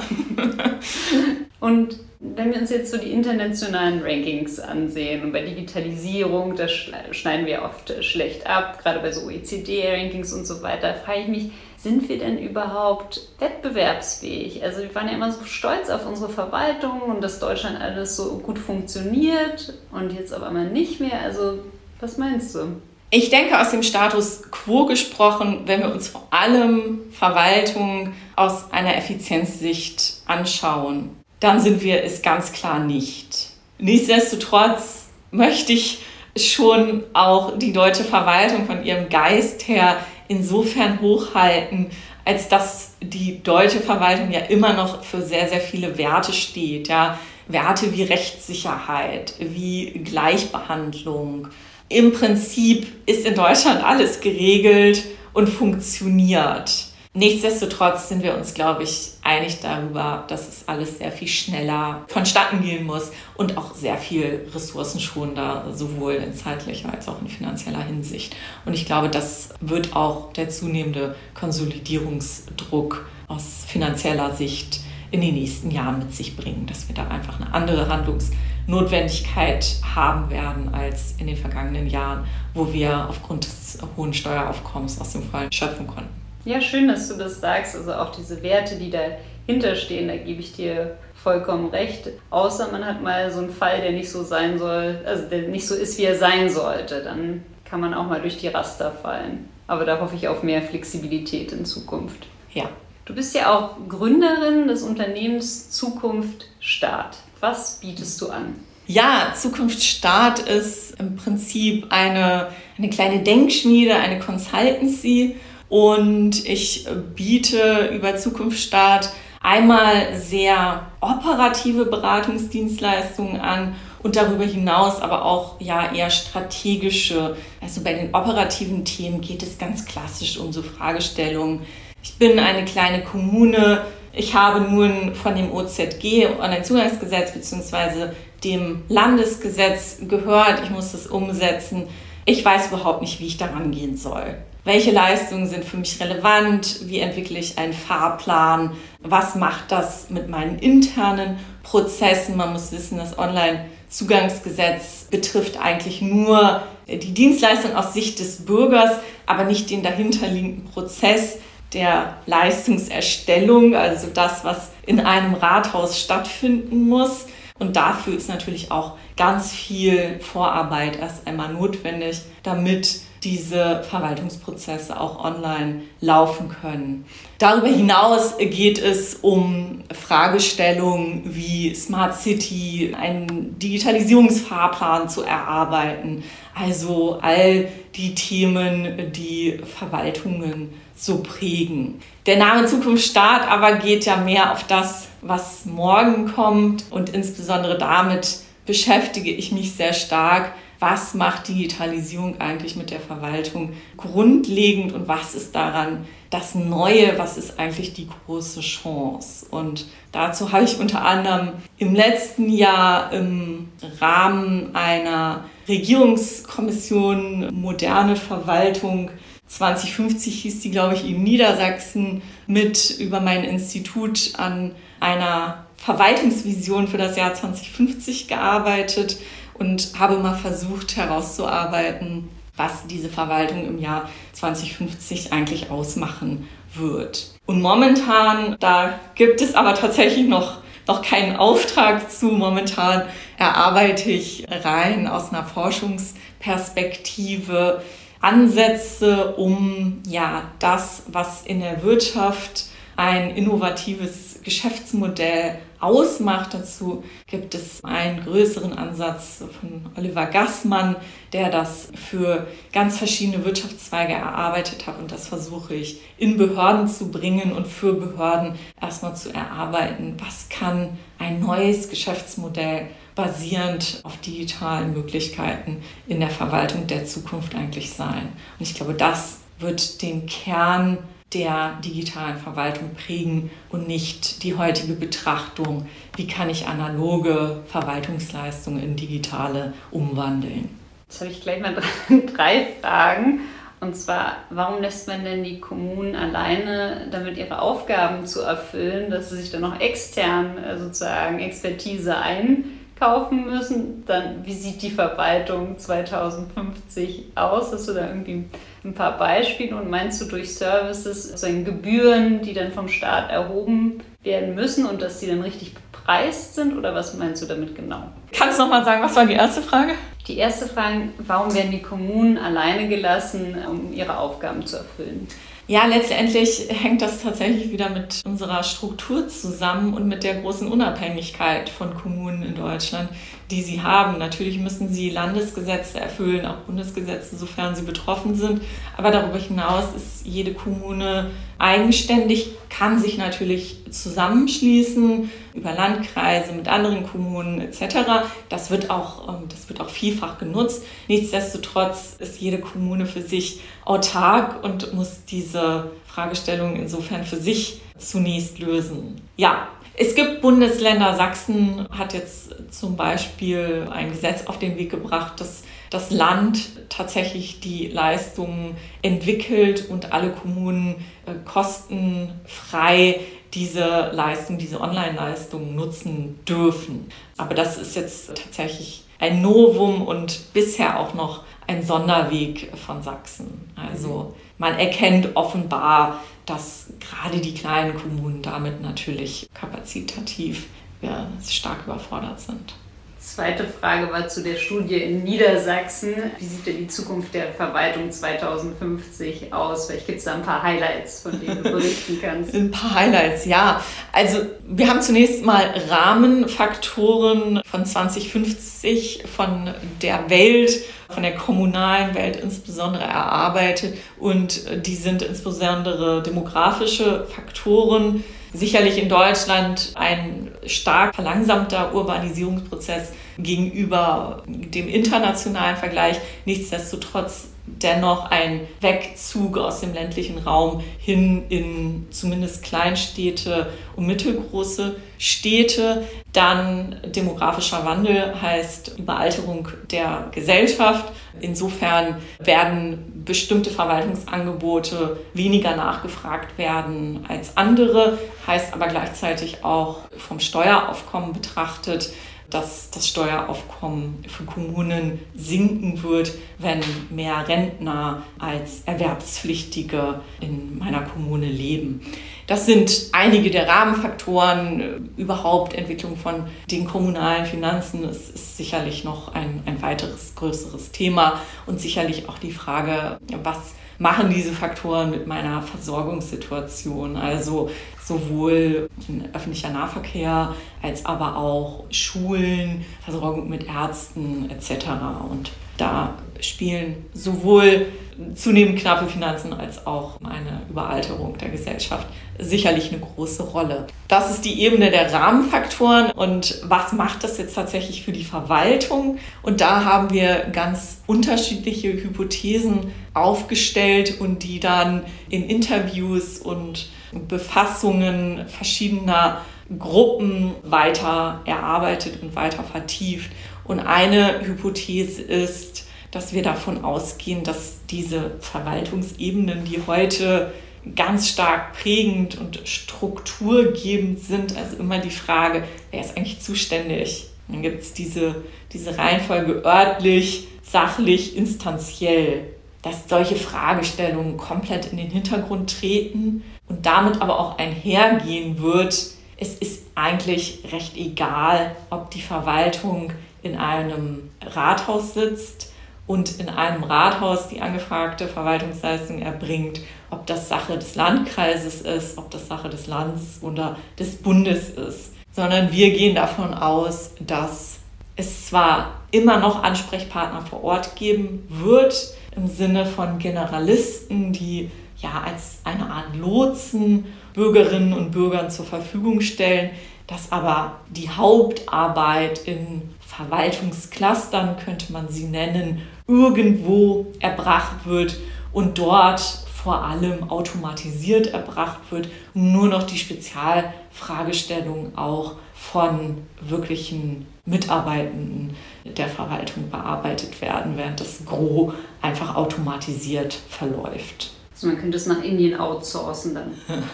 [1.59, 7.47] und wenn wir uns jetzt so die internationalen Rankings ansehen und bei Digitalisierung, da schneiden
[7.47, 12.09] wir oft schlecht ab, gerade bei so OECD-Rankings und so weiter, frage ich mich, sind
[12.09, 14.63] wir denn überhaupt wettbewerbsfähig?
[14.63, 18.37] Also wir waren ja immer so stolz auf unsere Verwaltung und dass Deutschland alles so
[18.37, 21.19] gut funktioniert und jetzt aber mal nicht mehr.
[21.23, 21.59] Also
[21.99, 22.81] was meinst du?
[23.09, 28.95] Ich denke aus dem Status quo gesprochen, wenn wir uns vor allem Verwaltung aus einer
[28.95, 33.49] Effizienzsicht anschauen, dann sind wir es ganz klar nicht.
[33.79, 36.03] Nichtsdestotrotz möchte ich
[36.37, 39.97] schon auch die deutsche Verwaltung von ihrem Geist her
[40.31, 41.87] insofern hochhalten,
[42.23, 46.87] als dass die deutsche Verwaltung ja immer noch für sehr, sehr viele Werte steht.
[46.87, 47.19] Ja?
[47.47, 51.49] Werte wie Rechtssicherheit, wie Gleichbehandlung.
[51.89, 56.90] Im Prinzip ist in Deutschland alles geregelt und funktioniert.
[57.13, 62.61] Nichtsdestotrotz sind wir uns, glaube ich, einig darüber, dass es alles sehr viel schneller vonstatten
[62.61, 68.33] gehen muss und auch sehr viel ressourcenschonender, sowohl in zeitlicher als auch in finanzieller Hinsicht.
[68.63, 74.79] Und ich glaube, das wird auch der zunehmende Konsolidierungsdruck aus finanzieller Sicht
[75.11, 80.29] in den nächsten Jahren mit sich bringen, dass wir da einfach eine andere Handlungsnotwendigkeit haben
[80.29, 85.51] werden als in den vergangenen Jahren, wo wir aufgrund des hohen Steueraufkommens aus dem Fall
[85.51, 86.20] schöpfen konnten.
[86.45, 87.75] Ja, schön, dass du das sagst.
[87.75, 92.09] Also auch diese Werte, die dahinter stehen, da gebe ich dir vollkommen recht.
[92.29, 95.67] Außer man hat mal so einen Fall, der nicht so sein soll, also der nicht
[95.67, 97.03] so ist, wie er sein sollte.
[97.03, 99.49] Dann kann man auch mal durch die Raster fallen.
[99.67, 102.27] Aber da hoffe ich auf mehr Flexibilität in Zukunft.
[102.53, 102.69] Ja.
[103.05, 107.17] Du bist ja auch Gründerin des Unternehmens Zukunft Start.
[107.39, 108.55] Was bietest du an?
[108.87, 115.37] Ja, Zukunftsstart ist im Prinzip eine, eine kleine Denkschmiede, eine Consultancy
[115.71, 125.61] und ich biete über Zukunftsstart einmal sehr operative Beratungsdienstleistungen an und darüber hinaus aber auch
[125.61, 127.37] ja eher strategische.
[127.61, 131.61] Also bei den operativen Themen geht es ganz klassisch um so Fragestellungen.
[132.03, 133.85] Ich bin eine kleine Kommune.
[134.11, 138.09] Ich habe nun von dem OZG, Onlinezugangsgesetz bzw.
[138.43, 140.63] dem Landesgesetz gehört.
[140.65, 141.87] Ich muss das umsetzen.
[142.25, 144.35] Ich weiß überhaupt nicht, wie ich daran gehen soll.
[144.63, 146.81] Welche Leistungen sind für mich relevant?
[146.87, 148.73] Wie entwickle ich einen Fahrplan?
[148.99, 152.37] Was macht das mit meinen internen Prozessen?
[152.37, 158.91] Man muss wissen, das Online-Zugangsgesetz betrifft eigentlich nur die Dienstleistung aus Sicht des Bürgers,
[159.25, 161.39] aber nicht den dahinterliegenden Prozess
[161.73, 167.25] der Leistungserstellung, also das, was in einem Rathaus stattfinden muss.
[167.57, 175.23] Und dafür ist natürlich auch ganz viel Vorarbeit erst einmal notwendig, damit diese Verwaltungsprozesse auch
[175.23, 177.05] online laufen können.
[177.37, 186.23] Darüber hinaus geht es um Fragestellungen wie Smart City, einen Digitalisierungsfahrplan zu erarbeiten,
[186.55, 191.99] also all die Themen, die Verwaltungen so prägen.
[192.25, 197.77] Der Name Zukunft Staat aber geht ja mehr auf das, was morgen kommt und insbesondere
[197.77, 205.07] damit beschäftige ich mich sehr stark, was macht Digitalisierung eigentlich mit der Verwaltung grundlegend und
[205.07, 209.45] was ist daran das Neue, was ist eigentlich die große Chance.
[209.51, 219.11] Und dazu habe ich unter anderem im letzten Jahr im Rahmen einer Regierungskommission Moderne Verwaltung
[219.45, 226.97] 2050 hieß die, glaube ich, in Niedersachsen mit über mein Institut an einer Verwaltungsvision für
[226.97, 229.17] das Jahr 2050 gearbeitet
[229.61, 237.35] und habe mal versucht herauszuarbeiten, was diese Verwaltung im Jahr 2050 eigentlich ausmachen wird.
[237.45, 242.25] Und momentan, da gibt es aber tatsächlich noch, noch keinen Auftrag zu.
[242.25, 243.03] Momentan
[243.37, 247.83] erarbeite ich rein aus einer Forschungsperspektive
[248.19, 256.53] Ansätze, um ja das, was in der Wirtschaft ein innovatives Geschäftsmodell ausmacht.
[256.53, 260.95] Dazu gibt es einen größeren Ansatz von Oliver Gassmann,
[261.33, 264.99] der das für ganz verschiedene Wirtschaftszweige erarbeitet hat.
[264.99, 270.17] Und das versuche ich in Behörden zu bringen und für Behörden erstmal zu erarbeiten.
[270.19, 277.91] Was kann ein neues Geschäftsmodell basierend auf digitalen Möglichkeiten in der Verwaltung der Zukunft eigentlich
[277.91, 278.29] sein?
[278.59, 280.97] Und ich glaube, das wird den Kern
[281.33, 288.95] der digitalen Verwaltung prägen und nicht die heutige Betrachtung, wie kann ich analoge Verwaltungsleistungen in
[288.95, 290.69] digitale umwandeln.
[291.07, 291.75] Jetzt habe ich gleich mal
[292.35, 293.41] drei Fragen.
[293.79, 299.31] Und zwar, warum lässt man denn die Kommunen alleine damit ihre Aufgaben zu erfüllen, dass
[299.31, 304.05] sie sich dann noch extern äh, sozusagen Expertise einkaufen müssen?
[304.05, 307.73] Dann, wie sieht die Verwaltung 2050 aus?
[307.73, 308.45] Hast du da irgendwie
[308.83, 314.01] ein paar Beispiele und meinst du durch Services, sozusagen Gebühren, die dann vom Staat erhoben
[314.23, 318.03] werden müssen und dass sie dann richtig bepreist sind oder was meinst du damit genau?
[318.33, 319.93] Kannst du nochmal sagen, was war die erste Frage?
[320.27, 325.27] Die erste Frage, warum werden die Kommunen alleine gelassen, um ihre Aufgaben zu erfüllen?
[325.67, 331.69] Ja, letztendlich hängt das tatsächlich wieder mit unserer Struktur zusammen und mit der großen Unabhängigkeit
[331.69, 333.09] von Kommunen in Deutschland,
[333.51, 334.17] die sie haben.
[334.17, 338.61] Natürlich müssen sie Landesgesetze erfüllen, auch Bundesgesetze, sofern sie betroffen sind.
[338.97, 347.05] Aber darüber hinaus ist jede Kommune eigenständig, kann sich natürlich zusammenschließen über Landkreise mit anderen
[347.05, 348.25] Kommunen etc.
[348.49, 350.83] Das wird auch, ähm, das wird auch vielfach genutzt.
[351.07, 358.59] Nichtsdestotrotz ist jede Kommune für sich autark und muss diese Fragestellung insofern für sich zunächst
[358.59, 359.21] lösen.
[359.37, 365.39] Ja, es gibt Bundesländer, Sachsen hat jetzt zum Beispiel ein Gesetz auf den Weg gebracht,
[365.39, 373.19] dass das Land tatsächlich die Leistungen entwickelt und alle Kommunen äh, kostenfrei
[373.53, 377.09] diese Leistung, diese Online-Leistung nutzen dürfen.
[377.37, 383.69] Aber das ist jetzt tatsächlich ein Novum und bisher auch noch ein Sonderweg von Sachsen.
[383.75, 390.67] Also man erkennt offenbar, dass gerade die kleinen Kommunen damit natürlich kapazitativ
[391.01, 392.75] ja, stark überfordert sind.
[393.23, 396.15] Zweite Frage war zu der Studie in Niedersachsen.
[396.39, 399.85] Wie sieht denn die Zukunft der Verwaltung 2050 aus?
[399.85, 402.53] Vielleicht gibt es da ein paar Highlights, von denen du berichten kannst.
[402.55, 403.79] Ein paar Highlights, ja.
[404.11, 410.71] Also wir haben zunächst mal Rahmenfaktoren von 2050 von der Welt,
[411.07, 413.97] von der kommunalen Welt insbesondere erarbeitet.
[414.17, 424.87] Und die sind insbesondere demografische Faktoren sicherlich in Deutschland ein stark verlangsamter Urbanisierungsprozess gegenüber dem
[424.87, 426.17] internationalen Vergleich.
[426.45, 436.07] Nichtsdestotrotz dennoch ein Wegzug aus dem ländlichen Raum hin in zumindest Kleinstädte und mittelgroße Städte.
[436.33, 441.11] Dann demografischer Wandel heißt Überalterung der Gesellschaft.
[441.39, 451.33] Insofern werden bestimmte Verwaltungsangebote weniger nachgefragt werden als andere, heißt aber gleichzeitig auch vom Steueraufkommen
[451.33, 452.11] betrachtet,
[452.51, 461.47] dass das Steueraufkommen für Kommunen sinken wird, wenn mehr Rentner als Erwerbspflichtige in meiner Kommune
[461.47, 462.01] leben.
[462.47, 465.09] Das sind einige der Rahmenfaktoren.
[465.15, 471.39] Überhaupt Entwicklung von den kommunalen Finanzen ist, ist sicherlich noch ein, ein weiteres größeres Thema
[471.65, 477.15] und sicherlich auch die Frage, was machen diese Faktoren mit meiner Versorgungssituation?
[477.15, 477.69] Also
[478.03, 478.89] sowohl
[479.31, 484.87] öffentlicher Nahverkehr als aber auch Schulen, Versorgung mit Ärzten etc.
[485.29, 487.87] Und da spielen sowohl
[488.35, 492.07] zunehmend knappe Finanzen als auch eine Überalterung der Gesellschaft
[492.37, 493.87] sicherlich eine große Rolle.
[494.07, 499.19] Das ist die Ebene der Rahmenfaktoren und was macht das jetzt tatsächlich für die Verwaltung?
[499.43, 506.89] Und da haben wir ganz unterschiedliche Hypothesen aufgestellt und die dann in Interviews und
[507.27, 509.41] Befassungen verschiedener
[509.77, 513.31] Gruppen weiter erarbeitet und weiter vertieft.
[513.71, 520.51] Und eine Hypothese ist, dass wir davon ausgehen, dass diese Verwaltungsebenen, die heute
[520.93, 527.27] ganz stark prägend und strukturgebend sind, also immer die Frage, wer ist eigentlich zuständig?
[527.47, 532.47] Dann gibt es diese, diese Reihenfolge örtlich, sachlich, instanziell,
[532.81, 539.55] dass solche Fragestellungen komplett in den Hintergrund treten und damit aber auch einhergehen wird, es
[539.55, 545.71] ist eigentlich recht egal, ob die Verwaltung in einem Rathaus sitzt
[546.07, 552.29] und in einem Rathaus die angefragte Verwaltungsleistung erbringt, ob das Sache des Landkreises ist, ob
[552.31, 557.79] das Sache des Landes oder des Bundes ist, sondern wir gehen davon aus, dass
[558.15, 565.23] es zwar immer noch Ansprechpartner vor Ort geben wird, im Sinne von Generalisten, die ja
[565.25, 569.71] als eine Art Lotsen Bürgerinnen und Bürgern zur Verfügung stellen,
[570.07, 572.81] dass aber die Hauptarbeit in
[573.15, 578.17] Verwaltungsclustern, könnte man sie nennen, irgendwo erbracht wird
[578.53, 579.19] und dort
[579.63, 589.07] vor allem automatisiert erbracht wird und nur noch die Spezialfragestellungen auch von wirklichen Mitarbeitenden der
[589.07, 594.31] Verwaltung bearbeitet werden, während das Gros einfach automatisiert verläuft.
[594.53, 596.53] Also man könnte es nach Indien outsourcen dann.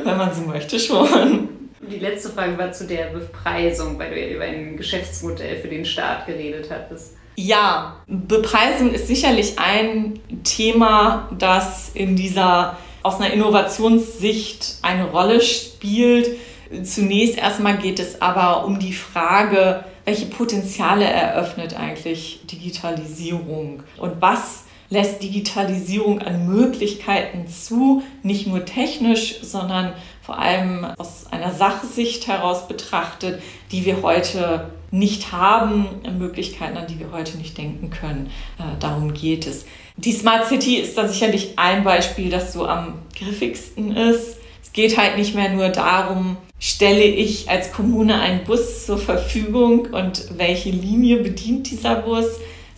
[0.04, 1.57] Wenn man so möchte schon.
[1.80, 5.84] Die letzte Frage war zu der Bepreisung, weil du ja über ein Geschäftsmodell für den
[5.84, 7.14] Staat geredet hattest.
[7.36, 16.36] Ja, Bepreisung ist sicherlich ein Thema, das in dieser aus einer Innovationssicht eine Rolle spielt.
[16.82, 24.64] Zunächst erstmal geht es aber um die Frage, welche Potenziale eröffnet eigentlich Digitalisierung und was
[24.90, 29.92] lässt Digitalisierung an Möglichkeiten zu, nicht nur technisch, sondern
[30.28, 35.86] vor allem aus einer Sachsicht heraus betrachtet, die wir heute nicht haben,
[36.18, 38.30] Möglichkeiten, an die wir heute nicht denken können.
[38.58, 39.64] Äh, darum geht es.
[39.96, 44.36] Die Smart City ist da sicherlich ein Beispiel, das so am griffigsten ist.
[44.62, 49.86] Es geht halt nicht mehr nur darum, stelle ich als Kommune einen Bus zur Verfügung
[49.92, 52.26] und welche Linie bedient dieser Bus,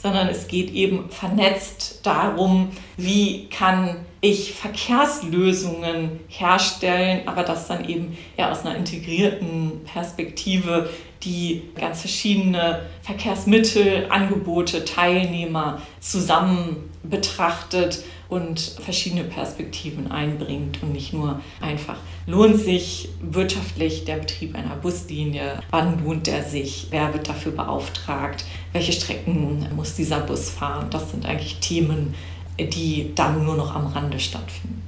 [0.03, 8.17] sondern es geht eben vernetzt darum, wie kann ich Verkehrslösungen herstellen, aber das dann eben
[8.37, 10.91] eher aus einer integrierten Perspektive,
[11.23, 21.41] die ganz verschiedene Verkehrsmittel, Angebote, Teilnehmer zusammen betrachtet und verschiedene Perspektiven einbringt und nicht nur
[21.61, 27.53] einfach lohnt sich wirtschaftlich der Betrieb einer Buslinie, wann lohnt er sich, wer wird dafür
[27.53, 30.87] beauftragt, welche Strecken muss dieser Bus fahren.
[30.91, 32.15] Das sind eigentlich Themen,
[32.59, 34.83] die dann nur noch am Rande stattfinden.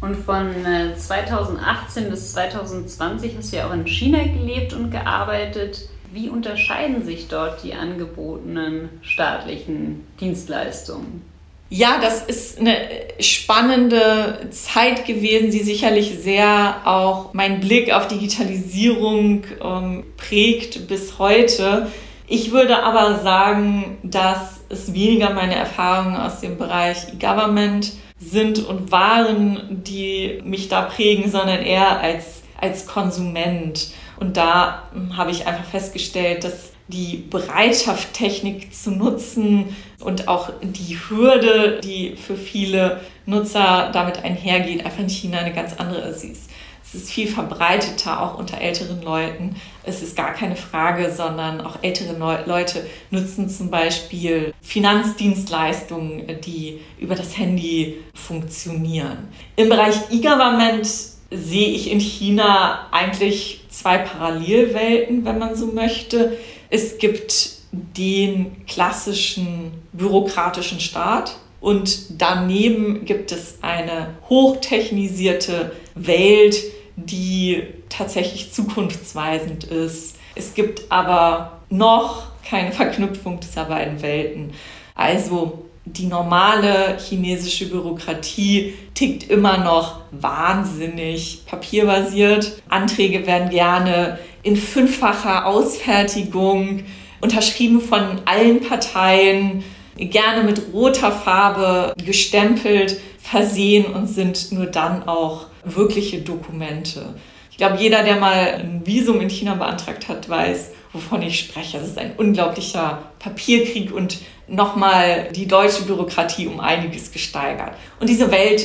[0.00, 0.54] Und von
[0.96, 5.88] 2018 äh, bis 2020 hast du ja auch in China gelebt und gearbeitet.
[6.12, 11.22] Wie unterscheiden sich dort die angebotenen staatlichen Dienstleistungen?
[11.70, 12.76] Ja, das ist eine
[13.20, 21.88] spannende Zeit gewesen, die sicherlich sehr auch meinen Blick auf Digitalisierung ähm, prägt bis heute.
[22.26, 28.90] Ich würde aber sagen, dass es weniger meine Erfahrungen aus dem Bereich E-Government sind und
[28.90, 33.92] waren, die mich da prägen, sondern eher als, als Konsument.
[34.18, 34.84] Und da
[35.16, 42.16] habe ich einfach festgestellt, dass die Bereitschaft, Technik zu nutzen und auch die Hürde, die
[42.16, 46.48] für viele Nutzer damit einhergeht, einfach in China eine ganz andere ist.
[46.90, 49.56] Es ist viel verbreiteter, auch unter älteren Leuten.
[49.84, 52.16] Es ist gar keine Frage, sondern auch ältere
[52.46, 59.28] Leute nutzen zum Beispiel Finanzdienstleistungen, die über das Handy funktionieren.
[59.56, 60.86] Im Bereich E-Government
[61.30, 66.38] sehe ich in China eigentlich zwei Parallelwelten, wenn man so möchte.
[66.70, 76.62] Es gibt den klassischen bürokratischen Staat und daneben gibt es eine hochtechnisierte Welt,
[76.96, 80.16] die tatsächlich zukunftsweisend ist.
[80.34, 84.52] Es gibt aber noch keine Verknüpfung dieser beiden Welten.
[84.94, 92.62] Also die normale chinesische Bürokratie tickt immer noch wahnsinnig papierbasiert.
[92.68, 96.84] Anträge werden gerne in fünffacher Ausfertigung,
[97.20, 99.64] unterschrieben von allen Parteien,
[99.96, 107.14] gerne mit roter Farbe gestempelt, versehen und sind nur dann auch wirkliche Dokumente.
[107.50, 111.78] Ich glaube, jeder, der mal ein Visum in China beantragt hat, weiß, wovon ich spreche.
[111.78, 114.18] Es ist ein unglaublicher Papierkrieg und
[114.48, 117.72] nochmal die deutsche Bürokratie um einiges gesteigert.
[118.00, 118.64] Und diese Welt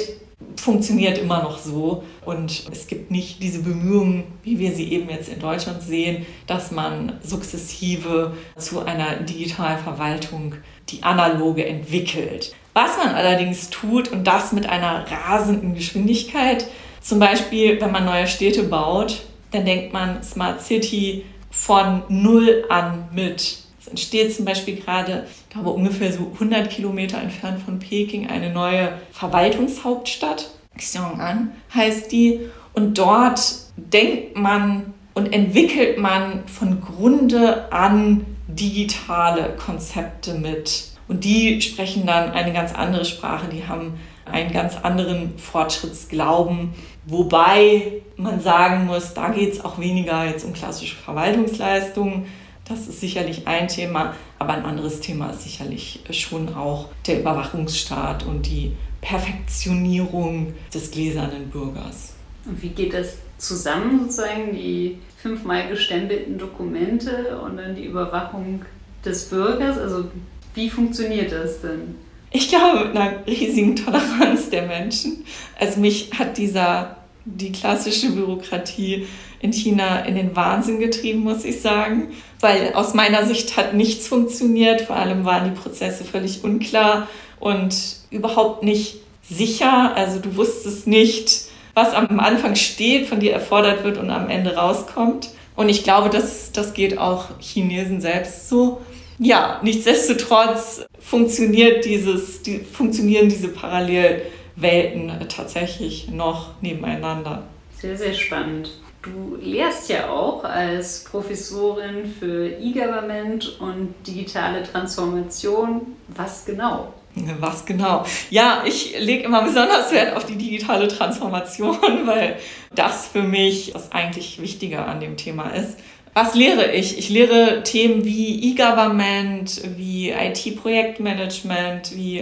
[0.56, 2.04] funktioniert immer noch so.
[2.26, 6.72] Und es gibt nicht diese Bemühungen, wie wir sie eben jetzt in Deutschland sehen, dass
[6.72, 10.56] man sukzessive zu einer digitalen Verwaltung
[10.90, 12.54] die analoge entwickelt.
[12.74, 16.66] Was man allerdings tut, und das mit einer rasenden Geschwindigkeit,
[17.02, 19.22] zum Beispiel, wenn man neue Städte baut,
[19.52, 23.60] dann denkt man Smart City von null an mit.
[23.80, 28.52] Es entsteht zum Beispiel gerade, ich glaube, ungefähr so 100 Kilometer entfernt von Peking eine
[28.52, 30.50] neue Verwaltungshauptstadt.
[30.80, 32.40] Xiong'an heißt die.
[32.74, 33.40] Und dort
[33.76, 40.86] denkt man und entwickelt man von Grunde an digitale Konzepte mit.
[41.08, 46.74] Und die sprechen dann eine ganz andere Sprache, die haben einen ganz anderen Fortschrittsglauben.
[47.06, 52.26] Wobei man sagen muss, da geht es auch weniger jetzt um klassische Verwaltungsleistungen.
[52.66, 58.26] Das ist sicherlich ein Thema, aber ein anderes Thema ist sicherlich schon auch der Überwachungsstaat
[58.26, 62.14] und die Perfektionierung des gläsernen Bürgers.
[62.46, 68.64] Und wie geht das zusammen, sozusagen die fünfmal gestempelten Dokumente und dann die Überwachung
[69.04, 69.78] des Bürgers?
[69.78, 70.06] Also
[70.54, 71.96] wie funktioniert das denn?
[72.32, 75.26] Ich glaube, mit einer riesigen Toleranz der Menschen.
[75.60, 79.06] Also mich hat dieser, die klassische Bürokratie
[79.44, 82.14] in China in den Wahnsinn getrieben, muss ich sagen.
[82.40, 84.82] Weil aus meiner Sicht hat nichts funktioniert.
[84.82, 87.10] Vor allem waren die Prozesse völlig unklar
[87.42, 87.76] und
[88.10, 89.96] überhaupt nicht sicher.
[89.96, 94.56] Also du wusstest nicht, was am Anfang steht, von dir erfordert wird und am Ende
[94.56, 95.32] rauskommt.
[95.58, 98.82] Und ich glaube, das, das geht auch Chinesen selbst so.
[99.20, 107.44] Ja, nichtsdestotrotz funktioniert dieses, die, funktionieren diese Parallelwelten tatsächlich noch nebeneinander.
[107.78, 108.72] Sehr, sehr spannend.
[109.04, 115.98] Du lehrst ja auch als Professorin für E-Government und digitale Transformation.
[116.08, 116.94] Was genau?
[117.40, 118.06] Was genau?
[118.30, 122.38] Ja, ich lege immer besonders Wert auf die digitale Transformation, weil
[122.74, 125.78] das für mich das eigentlich Wichtige an dem Thema ist.
[126.14, 126.98] Was lehre ich?
[126.98, 132.20] Ich lehre Themen wie E-Government, wie IT-Projektmanagement, wie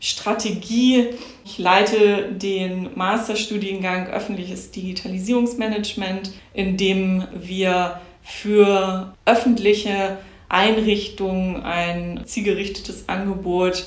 [0.00, 1.10] IT-Strategie.
[1.44, 13.84] Ich leite den Masterstudiengang öffentliches Digitalisierungsmanagement, in dem wir für öffentliche Einrichtungen ein zielgerichtetes Angebot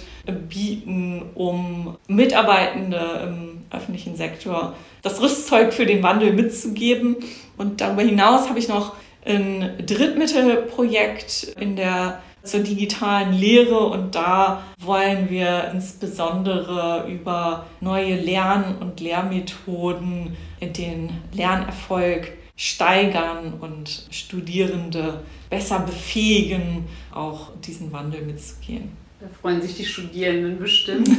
[0.48, 7.18] bieten, um Mitarbeitende im öffentlichen Sektor das Rüstzeug für den Wandel mitzugeben.
[7.58, 8.96] Und darüber hinaus habe ich noch
[9.26, 18.78] ein Drittmittelprojekt in der zur digitalen Lehre und da wollen wir insbesondere über neue Lern-
[18.80, 28.92] und Lehrmethoden den Lernerfolg steigern und Studierende besser befähigen, auch diesen Wandel mitzugehen.
[29.20, 31.10] Da freuen sich die Studierenden bestimmt.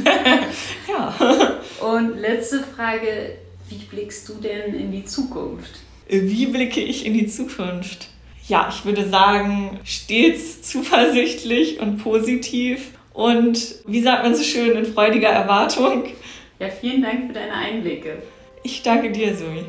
[0.87, 1.59] ja.
[1.81, 5.79] Und letzte Frage, wie blickst du denn in die Zukunft?
[6.07, 8.09] Wie blicke ich in die Zukunft?
[8.47, 14.85] Ja, ich würde sagen, stets zuversichtlich und positiv und wie sagt man so schön, in
[14.85, 16.03] freudiger Erwartung.
[16.59, 18.21] Ja, vielen Dank für deine Einblicke.
[18.63, 19.65] Ich danke dir, Zoe.